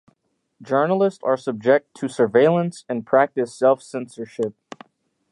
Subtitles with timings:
[0.63, 4.55] Journalists are subject to surveillance and practice self-censorship.